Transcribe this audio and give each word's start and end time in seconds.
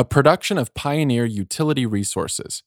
a 0.00 0.04
production 0.04 0.56
of 0.56 0.72
Pioneer 0.72 1.26
Utility 1.26 1.84
Resources. 1.84 2.62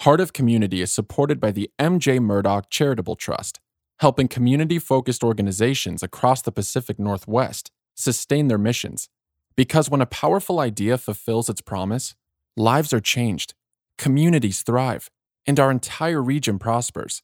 Heart 0.00 0.20
of 0.20 0.34
Community 0.34 0.82
is 0.82 0.92
supported 0.92 1.40
by 1.40 1.52
the 1.52 1.70
MJ 1.78 2.20
Murdock 2.20 2.68
Charitable 2.68 3.16
Trust, 3.16 3.60
helping 4.00 4.28
community 4.28 4.78
focused 4.78 5.24
organizations 5.24 6.02
across 6.02 6.42
the 6.42 6.52
Pacific 6.52 6.98
Northwest 6.98 7.70
sustain 7.94 8.48
their 8.48 8.58
missions. 8.58 9.08
Because 9.56 9.88
when 9.88 10.02
a 10.02 10.06
powerful 10.06 10.60
idea 10.60 10.98
fulfills 10.98 11.48
its 11.48 11.62
promise, 11.62 12.14
lives 12.58 12.92
are 12.92 13.00
changed, 13.00 13.54
communities 13.96 14.60
thrive, 14.60 15.10
and 15.46 15.58
our 15.58 15.70
entire 15.70 16.22
region 16.22 16.58
prospers. 16.58 17.22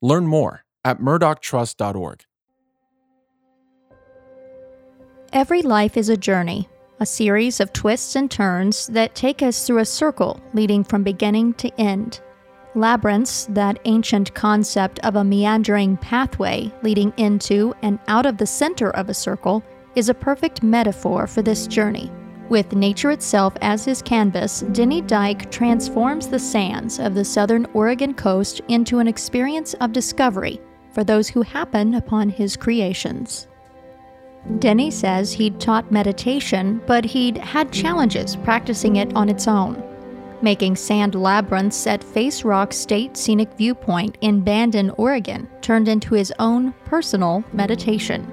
Learn 0.00 0.26
more 0.26 0.64
at 0.84 0.98
murdocktrust.org. 0.98 2.24
Every 5.32 5.62
life 5.62 5.96
is 5.96 6.08
a 6.08 6.16
journey, 6.16 6.68
a 7.02 7.06
series 7.06 7.58
of 7.58 7.72
twists 7.72 8.14
and 8.14 8.30
turns 8.30 8.86
that 8.86 9.12
take 9.16 9.42
us 9.42 9.66
through 9.66 9.78
a 9.78 9.84
circle 9.84 10.40
leading 10.54 10.84
from 10.84 11.02
beginning 11.02 11.52
to 11.54 11.68
end. 11.80 12.20
Labyrinths, 12.76 13.46
that 13.50 13.80
ancient 13.86 14.32
concept 14.34 15.00
of 15.00 15.16
a 15.16 15.24
meandering 15.24 15.96
pathway 15.96 16.72
leading 16.82 17.12
into 17.16 17.74
and 17.82 17.98
out 18.06 18.24
of 18.24 18.38
the 18.38 18.46
center 18.46 18.90
of 18.90 19.08
a 19.08 19.14
circle, 19.14 19.64
is 19.96 20.08
a 20.08 20.14
perfect 20.14 20.62
metaphor 20.62 21.26
for 21.26 21.42
this 21.42 21.66
journey. 21.66 22.08
With 22.48 22.72
nature 22.72 23.10
itself 23.10 23.54
as 23.62 23.84
his 23.84 24.00
canvas, 24.00 24.60
Denny 24.70 25.00
Dyke 25.00 25.50
transforms 25.50 26.28
the 26.28 26.38
sands 26.38 27.00
of 27.00 27.16
the 27.16 27.24
southern 27.24 27.66
Oregon 27.74 28.14
coast 28.14 28.60
into 28.68 29.00
an 29.00 29.08
experience 29.08 29.74
of 29.74 29.90
discovery 29.90 30.60
for 30.92 31.02
those 31.02 31.28
who 31.28 31.42
happen 31.42 31.94
upon 31.94 32.28
his 32.28 32.56
creations. 32.56 33.48
Denny 34.58 34.90
says 34.90 35.32
he'd 35.32 35.60
taught 35.60 35.92
meditation, 35.92 36.80
but 36.86 37.04
he'd 37.04 37.38
had 37.38 37.72
challenges 37.72 38.36
practicing 38.36 38.96
it 38.96 39.14
on 39.14 39.28
its 39.28 39.46
own. 39.46 39.82
Making 40.42 40.74
sand 40.74 41.14
labyrinths 41.14 41.86
at 41.86 42.02
Face 42.02 42.42
Rock 42.42 42.72
State 42.72 43.16
Scenic 43.16 43.52
Viewpoint 43.54 44.18
in 44.20 44.42
Bandon, 44.42 44.90
Oregon, 44.98 45.48
turned 45.60 45.86
into 45.86 46.14
his 46.14 46.32
own 46.40 46.72
personal 46.84 47.44
meditation. 47.52 48.26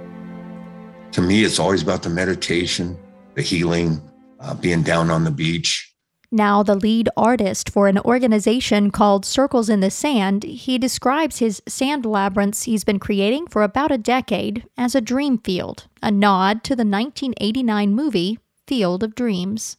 To 1.11 1.21
me, 1.21 1.43
it's 1.43 1.59
always 1.59 1.83
about 1.83 2.01
the 2.01 2.09
meditation, 2.09 2.97
the 3.35 3.43
healing, 3.43 4.01
uh, 4.39 4.55
being 4.55 4.81
down 4.81 5.11
on 5.11 5.23
the 5.23 5.31
beach, 5.31 5.88
now 6.31 6.63
the 6.63 6.75
lead 6.75 7.09
artist 7.17 7.69
for 7.69 7.87
an 7.87 7.97
organization 7.99 8.91
called 8.91 9.25
Circles 9.25 9.69
in 9.69 9.79
the 9.79 9.89
Sand, 9.89 10.43
he 10.43 10.77
describes 10.77 11.39
his 11.39 11.61
sand 11.67 12.05
labyrinths 12.05 12.63
he's 12.63 12.83
been 12.83 12.99
creating 12.99 13.47
for 13.47 13.63
about 13.63 13.91
a 13.91 13.97
decade 13.97 14.65
as 14.77 14.95
a 14.95 15.01
dream 15.01 15.37
field, 15.39 15.87
a 16.03 16.11
nod 16.11 16.63
to 16.65 16.75
the 16.75 16.85
1989 16.85 17.93
movie 17.93 18.39
Field 18.67 19.03
of 19.03 19.15
Dreams. 19.15 19.77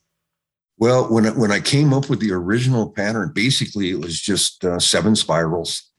Well, 0.79 1.13
when 1.13 1.27
I, 1.27 1.31
when 1.31 1.53
I 1.53 1.61
came 1.61 1.93
up 1.93 2.09
with 2.09 2.21
the 2.21 2.33
original 2.33 2.91
pattern, 2.91 3.33
basically 3.35 3.91
it 3.91 4.01
was 4.01 4.19
just 4.19 4.65
uh, 4.65 4.79
seven 4.79 5.15
spirals, 5.15 5.91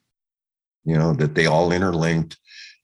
you 0.83 0.97
know, 0.97 1.13
that 1.13 1.36
they 1.36 1.45
all 1.45 1.71
interlinked. 1.71 2.38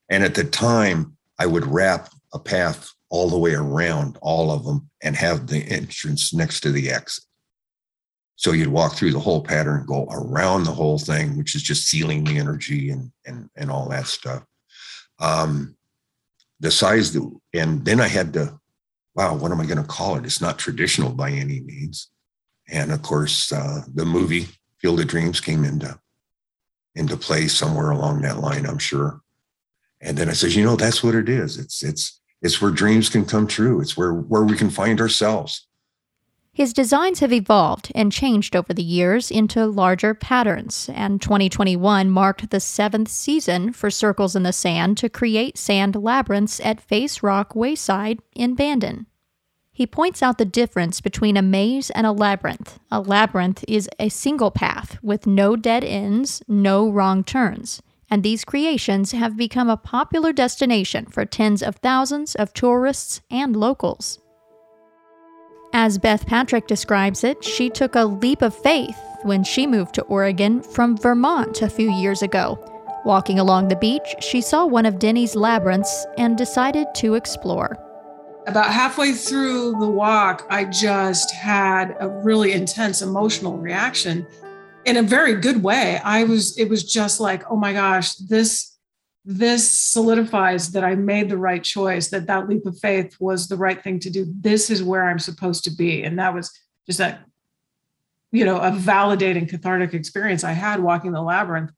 And 0.08 0.24
at 0.24 0.34
the 0.34 0.44
time, 0.44 1.16
I 1.38 1.46
would 1.46 1.66
wrap 1.66 2.08
a 2.32 2.38
path 2.38 2.90
all 3.10 3.28
the 3.28 3.38
way 3.38 3.54
around 3.54 4.16
all 4.22 4.50
of 4.50 4.64
them 4.64 4.88
and 5.02 5.16
have 5.16 5.46
the 5.46 5.58
entrance 5.58 6.32
next 6.32 6.60
to 6.60 6.72
the 6.72 6.90
exit. 6.90 7.24
So 8.38 8.52
you'd 8.52 8.68
walk 8.68 8.94
through 8.94 9.10
the 9.10 9.18
whole 9.18 9.42
pattern, 9.42 9.84
go 9.84 10.06
around 10.12 10.62
the 10.62 10.72
whole 10.72 10.96
thing, 10.96 11.36
which 11.36 11.56
is 11.56 11.62
just 11.62 11.88
sealing 11.88 12.22
the 12.22 12.38
energy 12.38 12.90
and 12.90 13.10
and 13.26 13.50
and 13.56 13.68
all 13.68 13.88
that 13.88 14.06
stuff. 14.06 14.44
Um, 15.18 15.76
the 16.60 16.70
size, 16.70 17.12
that, 17.12 17.40
and 17.52 17.84
then 17.84 18.00
I 18.00 18.06
had 18.06 18.32
to, 18.34 18.58
wow, 19.16 19.36
what 19.36 19.50
am 19.50 19.60
I 19.60 19.66
going 19.66 19.82
to 19.82 19.84
call 19.84 20.14
it? 20.16 20.24
It's 20.24 20.40
not 20.40 20.56
traditional 20.56 21.10
by 21.10 21.30
any 21.30 21.60
means. 21.60 22.10
And 22.68 22.92
of 22.92 23.02
course, 23.02 23.52
uh, 23.52 23.82
the 23.92 24.04
movie 24.04 24.46
Field 24.78 25.00
of 25.00 25.08
Dreams 25.08 25.40
came 25.40 25.64
into 25.64 25.98
into 26.94 27.16
play 27.16 27.48
somewhere 27.48 27.90
along 27.90 28.22
that 28.22 28.38
line, 28.38 28.66
I'm 28.66 28.78
sure. 28.78 29.20
And 30.00 30.16
then 30.16 30.28
I 30.28 30.32
says, 30.32 30.54
you 30.54 30.64
know, 30.64 30.76
that's 30.76 31.02
what 31.02 31.16
it 31.16 31.28
is. 31.28 31.58
It's 31.58 31.82
it's 31.82 32.20
it's 32.40 32.62
where 32.62 32.70
dreams 32.70 33.08
can 33.08 33.24
come 33.24 33.48
true. 33.48 33.80
It's 33.80 33.96
where 33.96 34.14
where 34.14 34.44
we 34.44 34.56
can 34.56 34.70
find 34.70 35.00
ourselves. 35.00 35.67
His 36.58 36.72
designs 36.72 37.20
have 37.20 37.32
evolved 37.32 37.92
and 37.94 38.10
changed 38.10 38.56
over 38.56 38.74
the 38.74 38.82
years 38.82 39.30
into 39.30 39.64
larger 39.64 40.12
patterns, 40.12 40.90
and 40.92 41.22
2021 41.22 42.10
marked 42.10 42.50
the 42.50 42.58
seventh 42.58 43.10
season 43.10 43.72
for 43.72 43.92
Circles 43.92 44.34
in 44.34 44.42
the 44.42 44.52
Sand 44.52 44.96
to 44.96 45.08
create 45.08 45.56
sand 45.56 45.94
labyrinths 45.94 46.58
at 46.58 46.80
Face 46.80 47.22
Rock 47.22 47.54
Wayside 47.54 48.18
in 48.34 48.56
Bandon. 48.56 49.06
He 49.70 49.86
points 49.86 50.20
out 50.20 50.38
the 50.38 50.44
difference 50.44 51.00
between 51.00 51.36
a 51.36 51.42
maze 51.42 51.90
and 51.90 52.08
a 52.08 52.10
labyrinth. 52.10 52.80
A 52.90 53.00
labyrinth 53.00 53.64
is 53.68 53.88
a 54.00 54.08
single 54.08 54.50
path 54.50 54.98
with 55.00 55.28
no 55.28 55.54
dead 55.54 55.84
ends, 55.84 56.42
no 56.48 56.90
wrong 56.90 57.22
turns, 57.22 57.80
and 58.10 58.24
these 58.24 58.44
creations 58.44 59.12
have 59.12 59.36
become 59.36 59.70
a 59.70 59.76
popular 59.76 60.32
destination 60.32 61.06
for 61.06 61.24
tens 61.24 61.62
of 61.62 61.76
thousands 61.76 62.34
of 62.34 62.52
tourists 62.52 63.20
and 63.30 63.54
locals. 63.54 64.18
As 65.80 65.96
Beth 65.96 66.26
Patrick 66.26 66.66
describes 66.66 67.22
it, 67.22 67.44
she 67.44 67.70
took 67.70 67.94
a 67.94 68.04
leap 68.04 68.42
of 68.42 68.52
faith 68.52 68.98
when 69.22 69.44
she 69.44 69.64
moved 69.64 69.94
to 69.94 70.02
Oregon 70.02 70.60
from 70.60 70.96
Vermont 70.96 71.62
a 71.62 71.70
few 71.70 71.88
years 71.92 72.20
ago. 72.20 72.58
Walking 73.04 73.38
along 73.38 73.68
the 73.68 73.76
beach, 73.76 74.16
she 74.18 74.40
saw 74.40 74.66
one 74.66 74.86
of 74.86 74.98
Denny's 74.98 75.36
labyrinths 75.36 76.04
and 76.18 76.36
decided 76.36 76.88
to 76.96 77.14
explore. 77.14 77.78
About 78.48 78.72
halfway 78.72 79.12
through 79.12 79.78
the 79.78 79.88
walk, 79.88 80.48
I 80.50 80.64
just 80.64 81.32
had 81.32 81.96
a 82.00 82.08
really 82.08 82.54
intense 82.54 83.00
emotional 83.00 83.56
reaction 83.56 84.26
in 84.84 84.96
a 84.96 85.02
very 85.04 85.36
good 85.36 85.62
way. 85.62 86.00
I 86.02 86.24
was, 86.24 86.58
it 86.58 86.68
was 86.68 86.82
just 86.82 87.20
like, 87.20 87.48
oh 87.52 87.56
my 87.56 87.72
gosh, 87.72 88.16
this 88.16 88.77
this 89.30 89.70
solidifies 89.70 90.70
that 90.70 90.84
I 90.84 90.94
made 90.94 91.28
the 91.28 91.36
right 91.36 91.62
choice, 91.62 92.08
that 92.08 92.26
that 92.28 92.48
leap 92.48 92.64
of 92.64 92.78
faith 92.78 93.14
was 93.20 93.46
the 93.46 93.58
right 93.58 93.84
thing 93.84 94.00
to 94.00 94.08
do. 94.08 94.24
This 94.40 94.70
is 94.70 94.82
where 94.82 95.06
I'm 95.06 95.18
supposed 95.18 95.64
to 95.64 95.70
be. 95.70 96.02
And 96.02 96.18
that 96.18 96.32
was 96.32 96.50
just 96.86 96.98
that, 96.98 97.26
you 98.32 98.46
know, 98.46 98.56
a 98.56 98.70
validating 98.70 99.46
cathartic 99.46 99.92
experience 99.92 100.44
I 100.44 100.52
had 100.52 100.82
walking 100.82 101.12
the 101.12 101.20
labyrinth. 101.20 101.72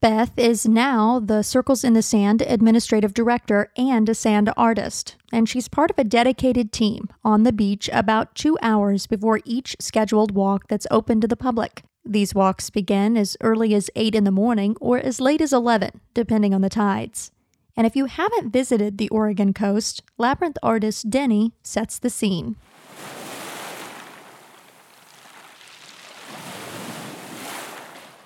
Beth 0.00 0.38
is 0.38 0.68
now 0.68 1.18
the 1.18 1.42
Circles 1.42 1.82
in 1.82 1.94
the 1.94 2.02
Sand 2.02 2.42
administrative 2.42 3.12
director 3.12 3.72
and 3.76 4.08
a 4.08 4.14
sand 4.14 4.52
artist, 4.56 5.16
and 5.32 5.48
she's 5.48 5.66
part 5.66 5.90
of 5.90 5.98
a 5.98 6.04
dedicated 6.04 6.70
team 6.70 7.08
on 7.24 7.42
the 7.42 7.52
beach 7.52 7.90
about 7.92 8.36
two 8.36 8.56
hours 8.62 9.08
before 9.08 9.40
each 9.44 9.74
scheduled 9.80 10.32
walk 10.32 10.68
that's 10.68 10.86
open 10.92 11.20
to 11.22 11.26
the 11.26 11.36
public. 11.36 11.82
These 12.06 12.34
walks 12.34 12.68
begin 12.68 13.16
as 13.16 13.34
early 13.40 13.74
as 13.74 13.88
8 13.96 14.14
in 14.14 14.24
the 14.24 14.30
morning 14.30 14.76
or 14.78 14.98
as 14.98 15.22
late 15.22 15.40
as 15.40 15.54
11, 15.54 16.02
depending 16.12 16.52
on 16.52 16.60
the 16.60 16.68
tides. 16.68 17.32
And 17.78 17.86
if 17.86 17.96
you 17.96 18.04
haven't 18.04 18.52
visited 18.52 18.98
the 18.98 19.08
Oregon 19.08 19.54
coast, 19.54 20.02
labyrinth 20.18 20.58
artist 20.62 21.08
Denny 21.08 21.54
sets 21.62 21.98
the 21.98 22.10
scene. 22.10 22.56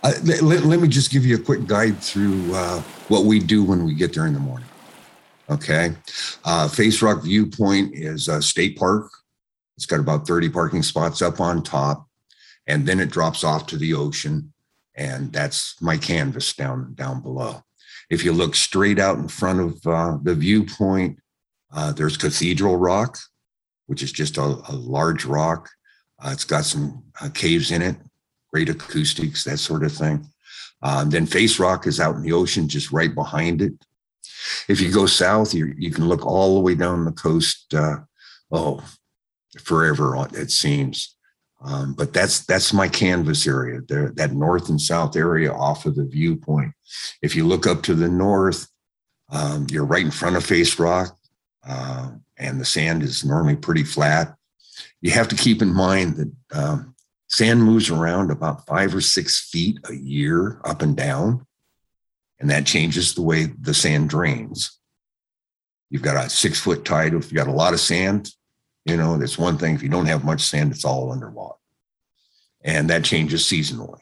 Uh, 0.03 0.13
let, 0.25 0.65
let, 0.65 0.81
me 0.81 0.89
just 0.89 1.13
give 1.13 1.25
you 1.25 1.37
a 1.37 1.41
quick 1.41 1.67
guide 1.67 2.01
through 2.03 2.53
uh, 2.55 2.81
what 3.07 3.27
we 3.27 3.39
do 3.39 3.63
when 3.63 3.85
we 3.85 3.95
get 3.95 4.13
there 4.13 4.27
in 4.27 4.33
the 4.33 4.41
morning. 4.41 4.69
Okay. 5.51 5.93
Uh, 6.45 6.67
Face 6.69 7.01
Rock 7.01 7.23
Viewpoint 7.23 7.95
is 7.95 8.27
a 8.27 8.43
state 8.43 8.77
park. 8.77 9.09
It's 9.77 9.87
got 9.87 10.01
about 10.01 10.27
30 10.27 10.49
parking 10.49 10.83
spots 10.83 11.23
up 11.23 11.41
on 11.41 11.63
top 11.63 12.08
and 12.69 12.87
then 12.87 13.01
it 13.01 13.11
drops 13.11 13.43
off 13.43 13.67
to 13.67 13.77
the 13.77 13.95
ocean 13.95 14.53
and 14.95 15.33
that's 15.33 15.81
my 15.81 15.97
canvas 15.97 16.53
down 16.53 16.95
down 16.95 17.21
below. 17.21 17.63
If 18.11 18.25
you 18.25 18.33
look 18.33 18.55
straight 18.55 18.99
out 18.99 19.19
in 19.19 19.29
front 19.29 19.61
of 19.61 19.87
uh, 19.87 20.19
the 20.23 20.35
viewpoint 20.35 21.19
uh, 21.73 21.93
there's 21.93 22.17
cathedral 22.17 22.77
rock 22.77 23.19
which 23.87 24.03
is 24.03 24.13
just 24.13 24.37
a, 24.37 24.43
a 24.43 24.75
large 24.75 25.25
rock. 25.25 25.71
Uh, 26.23 26.31
it's 26.33 26.45
got 26.45 26.65
some 26.65 27.03
uh, 27.21 27.29
caves 27.35 27.73
in 27.73 27.83
it 27.83 27.97
great 28.53 28.69
acoustics 28.69 29.45
that 29.45 29.59
sort 29.59 29.85
of 29.85 29.93
thing. 29.93 30.27
Uh, 30.83 31.05
then 31.05 31.27
face 31.27 31.59
rock 31.59 31.87
is 31.87 32.01
out 32.01 32.15
in 32.15 32.23
the 32.23 32.33
ocean 32.33 32.69
just 32.69 32.93
right 32.93 33.15
behind 33.15 33.61
it. 33.61 33.73
If 34.69 34.81
you 34.81 34.93
go 34.93 35.07
south 35.07 35.55
you, 35.55 35.75
you 35.77 35.91
can 35.91 36.09
look 36.09 36.25
all 36.25 36.55
the 36.55 36.61
way 36.61 36.75
down 36.75 37.05
the 37.05 37.13
coast 37.13 37.75
uh, 37.75 37.97
oh 38.51 38.83
forever 39.59 40.15
it 40.35 40.51
seems 40.51 41.17
um, 41.61 41.95
but 41.95 42.13
that's 42.13 42.45
that's 42.47 42.73
my 42.73 42.89
canvas 42.89 43.47
area 43.47 43.81
there, 43.89 44.11
that 44.11 44.33
north 44.33 44.69
and 44.69 44.81
south 44.81 45.17
area 45.17 45.53
off 45.53 45.87
of 45.87 45.97
the 45.97 46.05
viewpoint. 46.05 46.73
If 47.21 47.35
you 47.35 47.47
look 47.47 47.67
up 47.67 47.83
to 47.85 47.95
the 47.95 48.09
north, 48.09 48.69
um, 49.31 49.67
you're 49.71 49.85
right 49.85 50.05
in 50.05 50.11
front 50.11 50.37
of 50.37 50.45
Face 50.45 50.79
Rock, 50.79 51.17
uh, 51.69 52.13
and 52.39 52.61
the 52.61 52.65
sand 52.65 53.03
is 53.03 53.25
normally 53.25 53.57
pretty 53.57 53.85
flat. 53.85 54.37
You 55.01 55.11
have 55.11 55.29
to 55.29 55.37
keep 55.37 55.61
in 55.61 55.75
mind 55.75 56.17
that 56.17 56.33
um, 56.53 56.95
sand 57.29 57.63
moves 57.63 57.91
around 57.91 58.31
about 58.31 58.67
five 58.67 58.95
or 58.95 59.01
six 59.01 59.49
feet 59.51 59.79
a 59.89 59.95
year 59.95 60.61
up 60.65 60.81
and 60.81 60.97
down, 60.97 61.45
and 62.39 62.49
that 62.51 62.67
changes 62.67 63.15
the 63.15 63.23
way 63.23 63.47
the 63.61 63.75
sand 63.75 64.11
drains. 64.11 64.79
You've 65.91 66.03
got 66.03 66.25
a 66.25 66.31
six 66.31 66.61
foot 66.61 66.85
tide. 66.85 67.15
If 67.15 67.33
you've 67.33 67.45
got 67.45 67.49
a 67.49 67.57
lot 67.57 67.75
of 67.75 67.81
sand, 67.81 68.31
You 68.89 68.97
know, 68.97 69.19
that's 69.19 69.39
one 69.39 69.59
thing. 69.59 69.75
If 69.75 69.83
you 69.83 69.89
don't 69.89 70.07
have 70.07 70.25
much 70.25 70.43
sand, 70.43 70.73
it's 70.73 70.85
all 70.85 71.13
underwater. 71.13 71.59
And 72.65 72.89
that 72.91 73.05
changes 73.05 73.45
seasonally. 73.45 74.01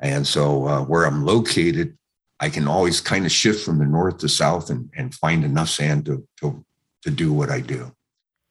And 0.00 0.26
so 0.26 0.66
uh, 0.66 0.82
where 0.82 1.04
I'm 1.04 1.24
located, 1.24 1.96
I 2.40 2.50
can 2.50 2.68
always 2.68 3.00
kind 3.00 3.24
of 3.24 3.32
shift 3.32 3.64
from 3.64 3.78
the 3.78 3.86
north 3.86 4.18
to 4.18 4.28
south 4.28 4.68
and, 4.68 4.90
and 4.96 5.14
find 5.14 5.44
enough 5.44 5.70
sand 5.70 6.04
to, 6.06 6.26
to, 6.40 6.64
to 7.02 7.10
do 7.10 7.32
what 7.32 7.50
I 7.50 7.60
do. 7.60 7.92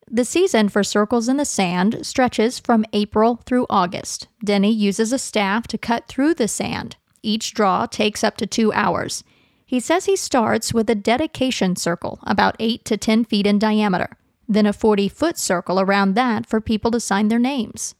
The 0.09 0.25
season 0.25 0.69
for 0.69 0.83
Circles 0.83 1.27
in 1.27 1.37
the 1.37 1.45
Sand 1.45 2.05
stretches 2.05 2.59
from 2.59 2.85
April 2.93 3.41
through 3.45 3.65
August. 3.69 4.27
Denny 4.43 4.71
uses 4.71 5.11
a 5.11 5.17
staff 5.17 5.67
to 5.67 5.77
cut 5.77 6.07
through 6.07 6.35
the 6.35 6.47
sand. 6.47 6.95
Each 7.23 7.53
draw 7.53 7.87
takes 7.87 8.23
up 8.23 8.37
to 8.37 8.45
two 8.45 8.71
hours. 8.73 9.23
He 9.65 9.79
says 9.79 10.05
he 10.05 10.15
starts 10.15 10.75
with 10.75 10.89
a 10.91 10.95
dedication 10.95 11.75
circle 11.75 12.19
about 12.23 12.55
8 12.59 12.85
to 12.85 12.97
10 12.97 13.25
feet 13.25 13.47
in 13.47 13.57
diameter, 13.57 14.15
then 14.47 14.65
a 14.65 14.73
40 14.73 15.07
foot 15.09 15.37
circle 15.37 15.79
around 15.79 16.15
that 16.15 16.45
for 16.45 16.61
people 16.61 16.91
to 16.91 16.99
sign 16.99 17.27
their 17.27 17.39
names. 17.39 17.95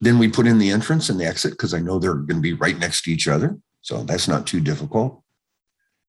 Then 0.00 0.18
we 0.18 0.28
put 0.28 0.46
in 0.46 0.58
the 0.58 0.70
entrance 0.70 1.08
and 1.08 1.18
the 1.18 1.24
exit 1.24 1.52
because 1.52 1.72
I 1.72 1.80
know 1.80 1.98
they're 1.98 2.14
going 2.14 2.36
to 2.36 2.40
be 2.40 2.52
right 2.52 2.78
next 2.78 3.02
to 3.02 3.12
each 3.12 3.28
other. 3.28 3.58
So 3.80 4.02
that's 4.02 4.28
not 4.28 4.46
too 4.46 4.60
difficult. 4.60 5.22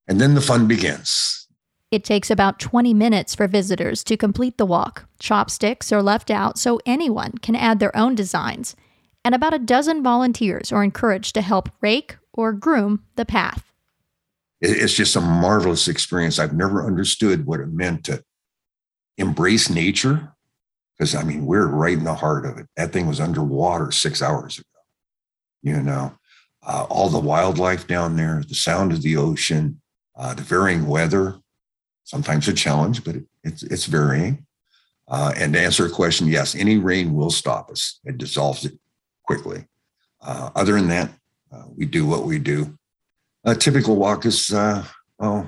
And 0.07 0.19
then 0.19 0.33
the 0.33 0.41
fun 0.41 0.67
begins. 0.67 1.47
It 1.89 2.03
takes 2.03 2.29
about 2.29 2.59
20 2.59 2.93
minutes 2.93 3.33
for 3.33 3.47
visitors 3.47 4.03
to 4.05 4.17
complete 4.17 4.57
the 4.57 4.65
walk. 4.65 5.07
Chopsticks 5.19 5.91
are 5.91 6.03
left 6.03 6.29
out 6.29 6.57
so 6.57 6.81
anyone 6.85 7.37
can 7.37 7.55
add 7.55 7.79
their 7.79 7.95
own 7.95 8.13
designs. 8.13 8.75
And 9.23 9.33
about 9.33 9.53
a 9.53 9.59
dozen 9.59 10.03
volunteers 10.03 10.71
are 10.71 10.83
encouraged 10.83 11.33
to 11.35 11.41
help 11.41 11.69
rake 11.81 12.17
or 12.33 12.51
groom 12.51 13.03
the 13.15 13.25
path. 13.25 13.71
It's 14.59 14.93
just 14.93 15.15
a 15.15 15.21
marvelous 15.21 15.87
experience. 15.87 16.39
I've 16.39 16.53
never 16.53 16.85
understood 16.85 17.45
what 17.45 17.59
it 17.59 17.67
meant 17.67 18.03
to 18.05 18.23
embrace 19.17 19.69
nature 19.69 20.33
because 20.97 21.13
I 21.13 21.23
mean, 21.23 21.45
we're 21.45 21.67
right 21.67 21.97
in 21.97 22.03
the 22.03 22.15
heart 22.15 22.45
of 22.45 22.57
it. 22.57 22.67
That 22.75 22.91
thing 22.91 23.07
was 23.07 23.19
underwater 23.19 23.91
six 23.91 24.21
hours 24.21 24.57
ago. 24.57 24.65
You 25.61 25.81
know, 25.81 26.13
uh, 26.65 26.85
all 26.89 27.09
the 27.09 27.19
wildlife 27.19 27.87
down 27.87 28.15
there, 28.15 28.43
the 28.47 28.55
sound 28.55 28.91
of 28.91 29.01
the 29.01 29.17
ocean, 29.17 29.81
uh, 30.15 30.33
the 30.33 30.43
varying 30.43 30.87
weather, 30.87 31.35
sometimes 32.03 32.47
a 32.47 32.53
challenge, 32.53 33.03
but 33.03 33.15
it, 33.15 33.25
it's, 33.43 33.63
it's 33.63 33.85
varying. 33.85 34.45
Uh, 35.07 35.33
and 35.37 35.53
to 35.53 35.59
answer 35.59 35.85
a 35.85 35.89
question, 35.89 36.27
yes, 36.27 36.55
any 36.55 36.77
rain 36.77 37.13
will 37.13 37.29
stop 37.29 37.69
us. 37.69 37.99
It 38.03 38.17
dissolves 38.17 38.65
it 38.65 38.77
quickly. 39.23 39.65
Uh, 40.21 40.49
other 40.55 40.73
than 40.73 40.89
that, 40.89 41.11
uh, 41.51 41.63
we 41.75 41.85
do 41.85 42.05
what 42.05 42.23
we 42.23 42.39
do. 42.39 42.77
A 43.45 43.55
typical 43.55 43.95
walk 43.95 44.25
is, 44.25 44.51
uh, 44.51 44.83
oh, 45.19 45.47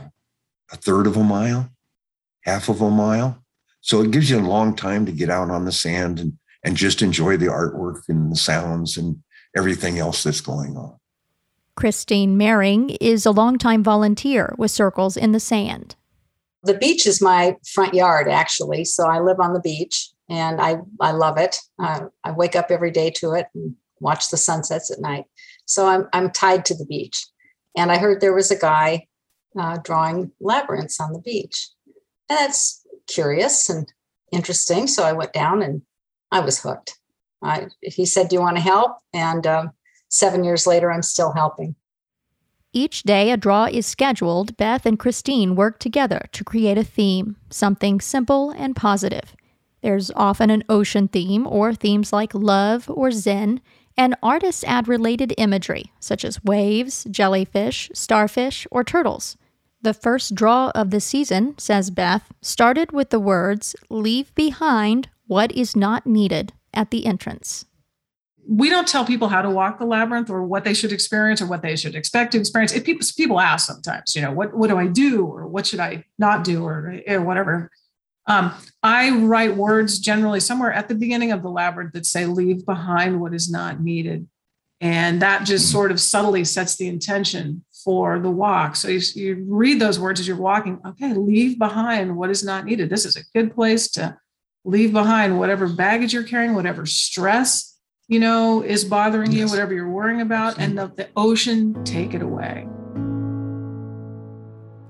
a 0.72 0.78
third 0.78 1.08
of 1.08 1.18
a 1.18 1.24
mile, 1.24 1.70
half 2.42 2.70
of 2.70 2.82
a 2.82 2.90
mile. 2.90 3.44
So 3.82 4.02
it 4.02 4.12
gives 4.12 4.30
you 4.30 4.40
a 4.40 4.42
long 4.42 4.76
time 4.76 5.06
to 5.06 5.12
get 5.12 5.30
out 5.30 5.50
on 5.50 5.66
the 5.66 5.72
sand 5.72 6.20
and, 6.20 6.34
and 6.64 6.76
just 6.76 7.02
enjoy 7.02 7.38
the 7.38 7.48
artwork 7.48 8.02
and 8.10 8.32
the 8.32 8.36
sounds 8.36 8.98
and 8.98 9.18
everything 9.56 10.00
else 10.00 10.24
that's 10.24 10.42
going 10.42 10.76
on. 10.76 10.96
Christine 11.76 12.38
Mering 12.38 12.90
is 13.02 13.26
a 13.26 13.32
longtime 13.32 13.84
volunteer 13.84 14.54
with 14.58 14.70
Circles 14.70 15.16
in 15.16 15.32
the 15.32 15.40
Sand. 15.40 15.96
The 16.64 16.74
beach 16.74 17.08
is 17.08 17.22
my 17.22 17.56
front 17.74 17.94
yard, 17.94 18.28
actually. 18.28 18.84
So 18.84 19.06
I 19.06 19.20
live 19.20 19.40
on 19.40 19.54
the 19.54 19.62
beach 19.62 20.10
and 20.28 20.60
I, 20.60 20.80
I 21.00 21.12
love 21.12 21.38
it. 21.38 21.58
Uh, 21.82 22.08
I 22.26 22.32
wake 22.32 22.58
up 22.58 22.70
every 22.70 22.92
day 22.92 23.10
to 23.12 23.32
it 23.32 23.48
and 23.56 23.76
watch 24.02 24.30
the 24.30 24.36
sunsets 24.36 24.92
at 24.92 25.00
night. 25.00 25.24
So 25.66 25.88
I'm, 25.88 26.08
I'm 26.12 26.32
tied 26.32 26.66
to 26.66 26.76
the 26.76 26.86
beach. 26.86 27.26
And 27.78 27.92
I 27.92 27.98
heard 27.98 28.20
there 28.20 28.34
was 28.34 28.52
a 28.52 28.60
guy 28.60 29.08
uh, 29.58 29.78
drawing 29.78 30.32
labyrinths 30.42 31.00
on 31.00 31.14
the 31.14 31.22
beach. 31.22 31.70
And 32.28 32.38
that's 32.38 32.79
curious 33.10 33.70
and 33.70 33.92
interesting. 34.32 34.88
So 34.88 35.04
I 35.04 35.14
went 35.14 35.34
down 35.34 35.62
and 35.62 35.82
I 36.32 36.40
was 36.40 36.62
hooked. 36.62 36.98
I, 37.42 37.68
he 37.82 38.06
said, 38.06 38.30
Do 38.30 38.36
you 38.36 38.42
want 38.42 38.58
to 38.58 38.62
help? 38.62 38.98
And 39.14 39.46
um, 39.48 39.72
seven 40.10 40.44
years 40.44 40.68
later, 40.68 40.92
I'm 40.92 41.02
still 41.02 41.34
helping. 41.34 41.76
Each 42.72 43.02
day 43.02 43.32
a 43.32 43.38
draw 43.38 43.66
is 43.66 43.88
scheduled, 43.88 44.56
Beth 44.56 44.86
and 44.86 45.00
Christine 45.00 45.56
work 45.56 45.80
together 45.80 46.28
to 46.34 46.44
create 46.44 46.78
a 46.78 46.84
theme, 46.84 47.36
something 47.50 48.00
simple 48.00 48.52
and 48.52 48.76
positive. 48.76 49.36
There's 49.82 50.12
often 50.12 50.52
an 50.52 50.64
ocean 50.70 51.08
theme 51.08 51.48
or 51.48 51.74
themes 51.74 52.14
like 52.14 52.34
love 52.36 52.88
or 52.90 53.12
zen, 53.12 53.62
and 53.98 54.16
artists 54.22 54.64
add 54.66 54.88
related 54.88 55.34
imagery, 55.38 55.92
such 56.00 56.24
as 56.24 56.44
waves, 56.44 57.08
jellyfish, 57.10 57.90
starfish, 57.94 58.68
or 58.70 58.84
turtles. 58.84 59.36
The 59.82 59.94
first 59.94 60.36
draw 60.36 60.72
of 60.76 60.92
the 60.92 61.00
season, 61.00 61.58
says 61.58 61.90
Beth, 61.90 62.34
started 62.42 62.92
with 62.92 63.12
the 63.12 63.20
words, 63.20 63.78
Leave 63.90 64.36
behind 64.36 65.08
what 65.26 65.54
is 65.54 65.74
not 65.74 66.06
needed 66.06 66.52
at 66.74 66.92
the 66.92 67.06
entrance. 67.06 67.66
We 68.46 68.70
don't 68.70 68.88
tell 68.88 69.06
people 69.06 69.30
how 69.30 69.42
to 69.42 69.50
walk 69.50 69.80
the 69.80 69.86
labyrinth 69.86 70.30
or 70.30 70.44
what 70.44 70.66
they 70.66 70.74
should 70.74 70.92
experience 70.92 71.42
or 71.42 71.46
what 71.46 71.62
they 71.62 71.78
should 71.78 71.96
expect 71.96 72.34
to 72.34 72.40
experience. 72.40 72.74
If 72.74 72.84
people, 72.84 73.08
people 73.16 73.40
ask 73.40 73.68
sometimes, 73.68 74.16
you 74.16 74.22
know, 74.22 74.34
what, 74.34 74.54
what 74.54 74.70
do 74.70 74.78
I 74.78 74.88
do 74.88 75.26
or 75.26 75.48
what 75.48 75.68
should 75.68 75.80
I 75.80 76.04
not 76.18 76.44
do 76.44 76.66
or, 76.66 77.00
or 77.08 77.22
whatever. 77.22 77.72
Um, 78.26 78.54
I 78.84 79.12
write 79.12 79.56
words 79.56 80.00
generally 80.00 80.40
somewhere 80.40 80.74
at 80.74 80.90
the 80.90 80.96
beginning 80.96 81.32
of 81.32 81.42
the 81.42 81.50
labyrinth 81.50 81.94
that 81.94 82.06
say, 82.06 82.26
leave 82.26 82.66
behind 82.66 83.22
what 83.22 83.34
is 83.34 83.50
not 83.50 83.80
needed. 83.80 84.28
And 84.82 85.22
that 85.22 85.46
just 85.46 85.72
sort 85.72 85.92
of 85.92 86.02
subtly 86.02 86.44
sets 86.44 86.76
the 86.76 86.88
intention 86.88 87.64
for 87.84 88.20
the 88.20 88.30
walk. 88.30 88.76
So 88.76 88.88
you, 88.88 89.00
you 89.16 89.46
read 89.48 89.80
those 89.80 90.00
words 90.00 90.20
as 90.20 90.28
you're 90.28 90.38
walking. 90.38 90.80
Okay, 90.86 91.14
leave 91.14 91.58
behind 91.58 92.16
what 92.16 92.30
is 92.30 92.44
not 92.44 92.66
needed. 92.66 92.90
This 92.90 93.06
is 93.06 93.16
a 93.16 93.24
good 93.34 93.54
place 93.54 93.90
to 93.92 94.18
leave 94.66 94.92
behind 94.92 95.40
whatever 95.40 95.68
baggage 95.68 96.14
you're 96.14 96.24
carrying, 96.24 96.54
whatever 96.54 96.86
stress 96.86 97.78
you 98.08 98.20
know 98.20 98.62
is 98.64 98.84
bothering 98.84 99.32
yes. 99.32 99.40
you, 99.40 99.48
whatever 99.48 99.74
you're 99.74 99.90
worrying 99.90 100.22
about, 100.22 100.58
and 100.60 100.78
the, 100.78 100.92
the 100.98 101.08
ocean 101.16 101.84
take 101.86 102.14
it 102.14 102.22
away. 102.22 102.68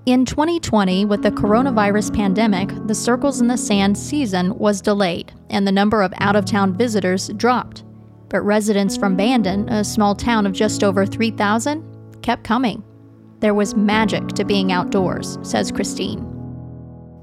In 0.05 0.25
2020, 0.25 1.05
with 1.05 1.21
the 1.21 1.29
coronavirus 1.29 2.15
pandemic, 2.15 2.69
the 2.87 2.95
Circles 2.95 3.41
in 3.41 3.47
the 3.47 3.57
Sand 3.57 3.95
season 3.95 4.57
was 4.57 4.81
delayed 4.81 5.31
and 5.51 5.67
the 5.67 5.71
number 5.71 6.01
of 6.01 6.13
out 6.17 6.35
of 6.35 6.45
town 6.45 6.75
visitors 6.75 7.27
dropped. 7.35 7.83
But 8.29 8.41
residents 8.41 8.97
from 8.97 9.15
Bandon, 9.15 9.69
a 9.69 9.83
small 9.83 10.15
town 10.15 10.47
of 10.47 10.53
just 10.53 10.83
over 10.83 11.05
3,000, 11.05 11.83
kept 12.29 12.43
coming. 12.43 12.83
There 13.39 13.55
was 13.55 13.75
magic 13.75 14.27
to 14.35 14.45
being 14.45 14.71
outdoors, 14.71 15.39
says 15.41 15.71
Christine. 15.71 16.23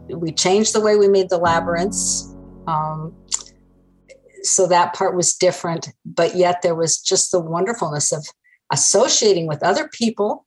We 0.09 0.33
changed 0.33 0.75
the 0.75 0.81
way 0.81 0.97
we 0.97 1.07
made 1.07 1.29
the 1.29 1.39
labyrinths. 1.39 2.35
Um, 2.67 3.15
so 4.43 4.67
that 4.67 4.95
part 4.95 5.15
was 5.15 5.33
different, 5.35 5.91
but 6.05 6.35
yet 6.35 6.63
there 6.63 6.75
was 6.75 6.99
just 6.99 7.31
the 7.31 7.39
wonderfulness 7.39 8.11
of 8.11 8.27
associating 8.73 9.47
with 9.47 9.63
other 9.63 9.87
people 9.87 10.45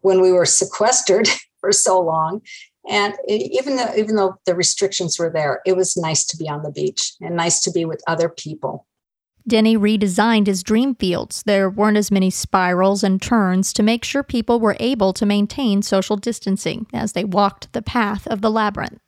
when 0.00 0.20
we 0.20 0.32
were 0.32 0.44
sequestered 0.44 1.28
for 1.60 1.70
so 1.70 2.00
long. 2.00 2.42
And 2.90 3.14
even 3.28 3.76
though, 3.76 3.94
even 3.96 4.16
though 4.16 4.34
the 4.46 4.56
restrictions 4.56 5.16
were 5.16 5.30
there, 5.30 5.60
it 5.64 5.76
was 5.76 5.96
nice 5.96 6.24
to 6.26 6.36
be 6.36 6.48
on 6.48 6.64
the 6.64 6.72
beach 6.72 7.12
and 7.20 7.36
nice 7.36 7.60
to 7.60 7.70
be 7.70 7.84
with 7.84 8.02
other 8.08 8.28
people. 8.28 8.84
Denny 9.48 9.76
redesigned 9.76 10.46
his 10.46 10.62
dream 10.62 10.94
fields. 10.94 11.42
There 11.44 11.70
weren't 11.70 11.96
as 11.96 12.10
many 12.10 12.30
spirals 12.30 13.02
and 13.02 13.20
turns 13.20 13.72
to 13.72 13.82
make 13.82 14.04
sure 14.04 14.22
people 14.22 14.60
were 14.60 14.76
able 14.78 15.12
to 15.14 15.26
maintain 15.26 15.82
social 15.82 16.16
distancing 16.16 16.86
as 16.92 17.12
they 17.12 17.24
walked 17.24 17.72
the 17.72 17.82
path 17.82 18.26
of 18.26 18.42
the 18.42 18.50
labyrinth. 18.50 19.00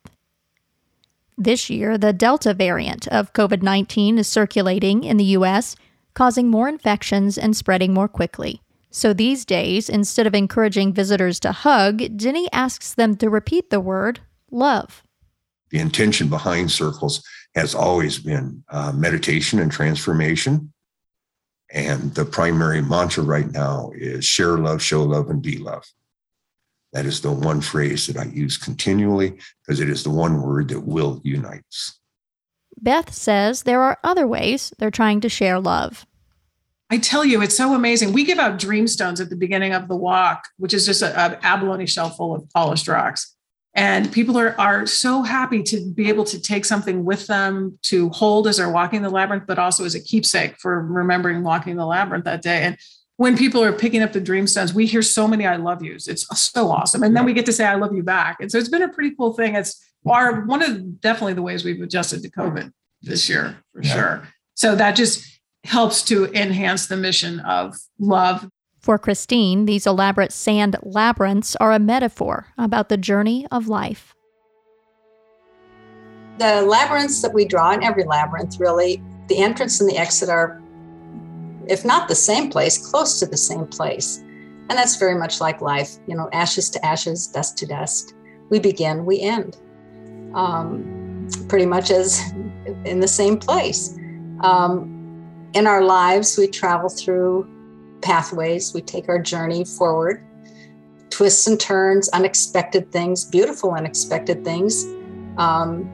This 1.37 1.69
year, 1.69 1.97
the 1.97 2.13
Delta 2.13 2.53
variant 2.53 3.07
of 3.07 3.33
COVID 3.33 3.61
19 3.61 4.17
is 4.17 4.27
circulating 4.27 5.03
in 5.03 5.17
the 5.17 5.31
U.S., 5.39 5.75
causing 6.13 6.49
more 6.49 6.67
infections 6.67 7.37
and 7.37 7.55
spreading 7.55 7.93
more 7.93 8.07
quickly. 8.07 8.61
So 8.89 9.13
these 9.13 9.45
days, 9.45 9.89
instead 9.89 10.27
of 10.27 10.35
encouraging 10.35 10.93
visitors 10.93 11.39
to 11.39 11.53
hug, 11.53 12.17
Denny 12.17 12.49
asks 12.51 12.93
them 12.93 13.15
to 13.17 13.29
repeat 13.29 13.69
the 13.69 13.79
word 13.79 14.19
love. 14.51 15.03
The 15.71 15.79
intention 15.79 16.27
behind 16.27 16.71
circles 16.71 17.23
has 17.55 17.73
always 17.75 18.19
been 18.19 18.63
uh, 18.69 18.91
meditation 18.91 19.59
and 19.59 19.71
transformation. 19.71 20.73
And 21.71 22.13
the 22.13 22.25
primary 22.25 22.81
mantra 22.81 23.23
right 23.23 23.49
now 23.49 23.91
is 23.95 24.25
share 24.25 24.57
love, 24.57 24.81
show 24.81 25.03
love, 25.03 25.29
and 25.29 25.41
be 25.41 25.57
love. 25.57 25.85
That 26.93 27.05
is 27.05 27.21
the 27.21 27.31
one 27.31 27.61
phrase 27.61 28.07
that 28.07 28.17
I 28.17 28.25
use 28.25 28.57
continually 28.57 29.37
because 29.65 29.79
it 29.79 29.89
is 29.89 30.03
the 30.03 30.09
one 30.09 30.41
word 30.41 30.69
that 30.69 30.81
will 30.81 31.21
unite 31.23 31.63
us. 31.69 31.97
Beth 32.77 33.13
says 33.13 33.63
there 33.63 33.81
are 33.81 33.97
other 34.03 34.27
ways 34.27 34.73
they're 34.77 34.91
trying 34.91 35.21
to 35.21 35.29
share 35.29 35.59
love. 35.59 36.05
I 36.89 36.97
tell 36.97 37.23
you, 37.23 37.41
it's 37.41 37.55
so 37.55 37.73
amazing. 37.73 38.11
We 38.11 38.25
give 38.25 38.39
out 38.39 38.59
dreamstones 38.59 39.21
at 39.21 39.29
the 39.29 39.37
beginning 39.37 39.71
of 39.71 39.87
the 39.87 39.95
walk, 39.95 40.43
which 40.57 40.73
is 40.73 40.85
just 40.85 41.01
an 41.01 41.37
abalone 41.41 41.85
shell 41.85 42.09
full 42.09 42.35
of 42.35 42.49
polished 42.49 42.89
rocks 42.89 43.37
and 43.73 44.11
people 44.11 44.37
are 44.37 44.59
are 44.59 44.85
so 44.85 45.21
happy 45.23 45.63
to 45.63 45.91
be 45.93 46.09
able 46.09 46.23
to 46.25 46.39
take 46.41 46.65
something 46.65 47.05
with 47.05 47.27
them 47.27 47.77
to 47.83 48.09
hold 48.09 48.47
as 48.47 48.57
they're 48.57 48.71
walking 48.71 49.01
the 49.01 49.09
labyrinth 49.09 49.45
but 49.47 49.57
also 49.59 49.85
as 49.85 49.95
a 49.95 49.99
keepsake 49.99 50.57
for 50.57 50.81
remembering 50.81 51.43
walking 51.43 51.75
the 51.75 51.85
labyrinth 51.85 52.25
that 52.25 52.41
day 52.41 52.63
and 52.63 52.77
when 53.17 53.37
people 53.37 53.63
are 53.63 53.71
picking 53.73 54.01
up 54.01 54.11
the 54.13 54.19
dream 54.21 54.45
stones 54.47 54.73
we 54.73 54.85
hear 54.85 55.01
so 55.01 55.27
many 55.27 55.45
i 55.45 55.55
love 55.55 55.81
yous 55.83 56.07
it's 56.07 56.25
so 56.37 56.69
awesome 56.69 57.03
and 57.03 57.15
then 57.15 57.23
we 57.25 57.33
get 57.33 57.45
to 57.45 57.53
say 57.53 57.65
i 57.65 57.75
love 57.75 57.93
you 57.95 58.03
back 58.03 58.37
and 58.41 58.51
so 58.51 58.57
it's 58.57 58.69
been 58.69 58.81
a 58.81 58.89
pretty 58.89 59.15
cool 59.15 59.33
thing 59.33 59.55
it's 59.55 59.81
are 60.05 60.41
one 60.45 60.63
of 60.63 60.99
definitely 61.01 61.33
the 61.33 61.41
ways 61.41 61.63
we've 61.63 61.81
adjusted 61.81 62.21
to 62.23 62.29
COVID 62.29 62.71
this 63.01 63.29
year 63.29 63.57
for 63.73 63.83
Yeah. 63.83 63.93
sure. 63.93 64.27
So 64.55 64.75
that 64.75 64.95
just 64.95 65.23
helps 65.63 66.01
to 66.03 66.25
enhance 66.33 66.87
the 66.87 66.97
mission 66.97 67.39
of 67.41 67.75
love. 67.99 68.49
For 68.81 68.97
Christine, 68.97 69.65
these 69.65 69.85
elaborate 69.85 70.31
sand 70.31 70.75
labyrinths 70.81 71.55
are 71.57 71.71
a 71.71 71.77
metaphor 71.77 72.47
about 72.57 72.89
the 72.89 72.97
journey 72.97 73.45
of 73.51 73.67
life. 73.67 74.15
The 76.39 76.63
labyrinths 76.63 77.21
that 77.21 77.31
we 77.31 77.45
draw 77.45 77.73
in 77.73 77.83
every 77.83 78.03
labyrinth, 78.03 78.59
really, 78.59 79.03
the 79.27 79.37
entrance 79.37 79.79
and 79.79 79.87
the 79.87 79.97
exit 79.97 80.29
are, 80.29 80.59
if 81.67 81.85
not 81.85 82.07
the 82.07 82.15
same 82.15 82.49
place, 82.49 82.89
close 82.89 83.19
to 83.19 83.27
the 83.27 83.37
same 83.37 83.67
place. 83.67 84.17
And 84.17 84.71
that's 84.71 84.95
very 84.95 85.15
much 85.15 85.39
like 85.39 85.61
life, 85.61 85.97
you 86.07 86.15
know, 86.15 86.27
ashes 86.33 86.67
to 86.71 86.83
ashes, 86.83 87.27
dust 87.27 87.59
to 87.59 87.67
dust. 87.67 88.15
We 88.49 88.57
begin, 88.57 89.05
we 89.05 89.21
end. 89.21 89.57
Um, 90.33 91.27
pretty 91.47 91.67
much 91.67 91.91
as 91.91 92.19
in 92.83 92.99
the 92.99 93.07
same 93.07 93.37
place. 93.37 93.95
Um, 94.39 94.97
in 95.53 95.67
our 95.67 95.83
lives, 95.83 96.35
we 96.35 96.47
travel 96.47 96.89
through 96.89 97.47
pathways, 98.01 98.73
we 98.73 98.81
take 98.81 99.09
our 99.09 99.19
journey 99.19 99.63
forward, 99.65 100.23
twists 101.09 101.47
and 101.47 101.59
turns, 101.59 102.09
unexpected 102.09 102.91
things, 102.91 103.25
beautiful 103.25 103.71
unexpected 103.71 104.43
things. 104.43 104.85
Um, 105.37 105.89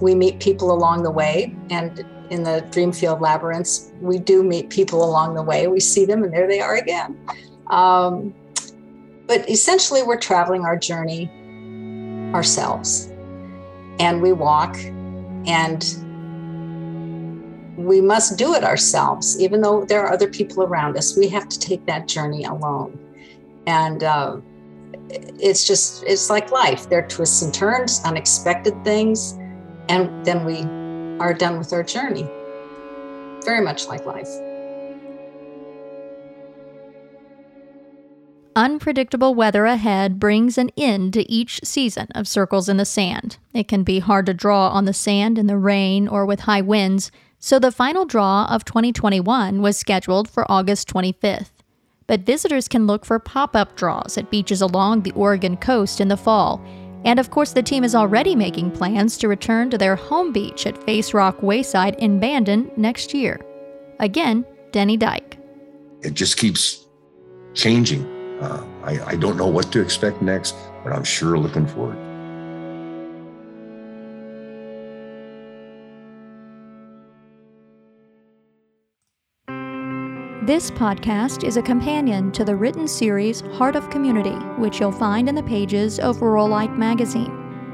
we 0.00 0.14
meet 0.14 0.40
people 0.40 0.72
along 0.72 1.02
the 1.02 1.10
way, 1.10 1.56
and 1.70 2.04
in 2.30 2.42
the 2.42 2.66
Dreamfield 2.70 3.20
Labyrinths, 3.20 3.92
we 4.00 4.18
do 4.18 4.42
meet 4.42 4.70
people 4.70 5.04
along 5.04 5.34
the 5.34 5.42
way. 5.42 5.66
We 5.68 5.80
see 5.80 6.04
them, 6.04 6.24
and 6.24 6.32
there 6.32 6.46
they 6.46 6.60
are 6.60 6.76
again. 6.76 7.18
Um, 7.68 8.34
but 9.26 9.48
essentially, 9.48 10.02
we're 10.02 10.20
traveling 10.20 10.64
our 10.64 10.76
journey 10.76 11.30
ourselves, 12.34 13.10
and 13.98 14.20
we 14.20 14.32
walk, 14.32 14.76
and 15.46 16.05
we 17.76 18.00
must 18.00 18.38
do 18.38 18.54
it 18.54 18.64
ourselves, 18.64 19.40
even 19.40 19.60
though 19.60 19.84
there 19.84 20.04
are 20.04 20.12
other 20.12 20.28
people 20.28 20.62
around 20.62 20.96
us. 20.96 21.16
We 21.16 21.28
have 21.28 21.48
to 21.48 21.58
take 21.58 21.84
that 21.86 22.08
journey 22.08 22.44
alone, 22.44 22.98
and 23.66 24.02
uh, 24.02 24.38
it's 25.10 25.66
just 25.66 26.02
it's 26.04 26.30
like 26.30 26.50
life. 26.50 26.88
There 26.88 27.00
are 27.00 27.08
twists 27.08 27.42
and 27.42 27.52
turns, 27.52 28.00
unexpected 28.04 28.82
things, 28.84 29.38
and 29.88 30.24
then 30.24 30.44
we 30.44 30.62
are 31.20 31.34
done 31.34 31.58
with 31.58 31.72
our 31.72 31.82
journey. 31.82 32.28
Very 33.44 33.60
much 33.60 33.86
like 33.86 34.04
life. 34.06 34.28
Unpredictable 38.56 39.34
weather 39.34 39.66
ahead 39.66 40.18
brings 40.18 40.56
an 40.56 40.70
end 40.78 41.12
to 41.12 41.30
each 41.30 41.60
season 41.62 42.08
of 42.14 42.26
Circles 42.26 42.70
in 42.70 42.78
the 42.78 42.86
Sand. 42.86 43.36
It 43.52 43.68
can 43.68 43.82
be 43.82 43.98
hard 43.98 44.24
to 44.26 44.34
draw 44.34 44.70
on 44.70 44.86
the 44.86 44.94
sand 44.94 45.38
in 45.38 45.46
the 45.46 45.58
rain 45.58 46.08
or 46.08 46.24
with 46.24 46.40
high 46.40 46.62
winds, 46.62 47.10
so 47.46 47.60
the 47.60 47.70
final 47.70 48.04
draw 48.04 48.44
of 48.50 48.64
2021 48.64 49.62
was 49.62 49.78
scheduled 49.78 50.28
for 50.28 50.50
August 50.50 50.92
25th. 50.92 51.52
But 52.08 52.22
visitors 52.22 52.66
can 52.66 52.88
look 52.88 53.04
for 53.04 53.20
pop 53.20 53.54
up 53.54 53.76
draws 53.76 54.18
at 54.18 54.32
beaches 54.32 54.60
along 54.60 55.02
the 55.02 55.12
Oregon 55.12 55.56
coast 55.56 56.00
in 56.00 56.08
the 56.08 56.16
fall. 56.16 56.60
And 57.04 57.20
of 57.20 57.30
course, 57.30 57.52
the 57.52 57.62
team 57.62 57.84
is 57.84 57.94
already 57.94 58.34
making 58.34 58.72
plans 58.72 59.16
to 59.18 59.28
return 59.28 59.70
to 59.70 59.78
their 59.78 59.94
home 59.94 60.32
beach 60.32 60.66
at 60.66 60.82
Face 60.82 61.14
Rock 61.14 61.40
Wayside 61.40 61.94
in 62.00 62.18
Bandon 62.18 62.68
next 62.76 63.14
year. 63.14 63.40
Again, 64.00 64.44
Denny 64.72 64.96
Dyke. 64.96 65.38
It 66.02 66.14
just 66.14 66.38
keeps 66.38 66.88
changing. 67.54 68.04
Uh, 68.40 68.66
I, 68.82 69.12
I 69.12 69.14
don't 69.14 69.36
know 69.36 69.46
what 69.46 69.70
to 69.70 69.80
expect 69.80 70.20
next, 70.20 70.56
but 70.82 70.92
I'm 70.92 71.04
sure 71.04 71.38
looking 71.38 71.68
forward. 71.68 72.05
This 80.46 80.70
podcast 80.70 81.42
is 81.42 81.56
a 81.56 81.62
companion 81.62 82.30
to 82.30 82.44
the 82.44 82.54
written 82.54 82.86
series 82.86 83.40
Heart 83.54 83.74
of 83.74 83.90
Community, 83.90 84.36
which 84.60 84.78
you'll 84.78 84.92
find 84.92 85.28
in 85.28 85.34
the 85.34 85.42
pages 85.42 85.98
of 85.98 86.18
Ruralite 86.18 86.78
magazine. 86.78 87.32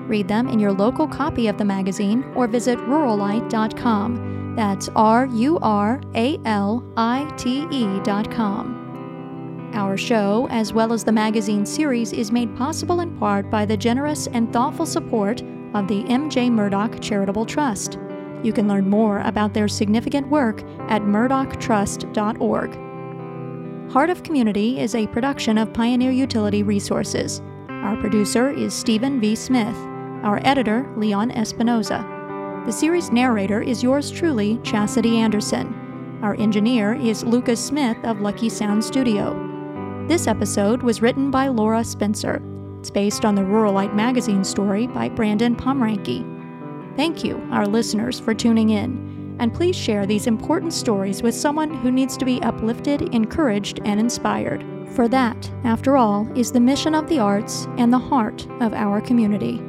Read 0.08 0.26
them 0.26 0.48
in 0.48 0.58
your 0.58 0.72
local 0.72 1.06
copy 1.06 1.48
of 1.48 1.58
the 1.58 1.66
magazine 1.66 2.24
or 2.34 2.46
visit 2.46 2.78
ruralite.com. 2.78 4.54
That's 4.56 4.88
R 4.96 5.26
U 5.26 5.58
R 5.60 6.00
A 6.14 6.40
L 6.46 6.82
I 6.96 7.30
T 7.36 7.66
E.com. 7.70 9.70
Our 9.74 9.98
show, 9.98 10.48
as 10.50 10.72
well 10.72 10.94
as 10.94 11.04
the 11.04 11.12
magazine 11.12 11.66
series, 11.66 12.14
is 12.14 12.32
made 12.32 12.56
possible 12.56 13.00
in 13.00 13.18
part 13.18 13.50
by 13.50 13.66
the 13.66 13.76
generous 13.76 14.28
and 14.28 14.50
thoughtful 14.50 14.86
support 14.86 15.42
of 15.74 15.88
the 15.88 16.08
M.J. 16.08 16.48
Murdock 16.48 17.02
Charitable 17.02 17.44
Trust. 17.44 17.98
You 18.42 18.52
can 18.52 18.68
learn 18.68 18.88
more 18.90 19.20
about 19.20 19.54
their 19.54 19.68
significant 19.68 20.28
work 20.28 20.62
at 20.88 21.02
murdocktrust.org. 21.02 22.78
Heart 23.92 24.10
of 24.10 24.22
Community 24.22 24.80
is 24.80 24.94
a 24.94 25.06
production 25.08 25.58
of 25.58 25.72
Pioneer 25.72 26.10
Utility 26.10 26.62
Resources. 26.62 27.42
Our 27.68 27.96
producer 27.96 28.50
is 28.50 28.72
Stephen 28.72 29.20
V. 29.20 29.34
Smith. 29.34 29.76
Our 30.22 30.40
editor, 30.44 30.90
Leon 30.96 31.30
Espinoza. 31.32 32.02
The 32.64 32.72
series 32.72 33.10
narrator 33.10 33.60
is 33.60 33.82
yours 33.82 34.10
truly, 34.10 34.58
Chastity 34.62 35.18
Anderson. 35.18 36.18
Our 36.22 36.36
engineer 36.36 36.94
is 36.94 37.24
Lucas 37.24 37.62
Smith 37.64 37.98
of 38.04 38.20
Lucky 38.20 38.48
Sound 38.48 38.84
Studio. 38.84 39.36
This 40.08 40.26
episode 40.26 40.82
was 40.82 41.02
written 41.02 41.30
by 41.30 41.48
Laura 41.48 41.84
Spencer. 41.84 42.40
It's 42.78 42.90
based 42.90 43.24
on 43.24 43.34
the 43.34 43.42
Ruralite 43.42 43.94
magazine 43.94 44.44
story 44.44 44.86
by 44.86 45.08
Brandon 45.08 45.54
Pomranke. 45.54 46.31
Thank 46.96 47.24
you, 47.24 47.36
our 47.50 47.66
listeners, 47.66 48.20
for 48.20 48.34
tuning 48.34 48.70
in. 48.70 49.36
And 49.38 49.52
please 49.52 49.74
share 49.74 50.06
these 50.06 50.26
important 50.26 50.72
stories 50.74 51.22
with 51.22 51.34
someone 51.34 51.74
who 51.74 51.90
needs 51.90 52.16
to 52.18 52.24
be 52.24 52.42
uplifted, 52.42 53.14
encouraged, 53.14 53.80
and 53.84 53.98
inspired. 53.98 54.64
For 54.94 55.08
that, 55.08 55.50
after 55.64 55.96
all, 55.96 56.28
is 56.36 56.52
the 56.52 56.60
mission 56.60 56.94
of 56.94 57.08
the 57.08 57.18
arts 57.18 57.66
and 57.78 57.92
the 57.92 57.98
heart 57.98 58.46
of 58.60 58.74
our 58.74 59.00
community. 59.00 59.62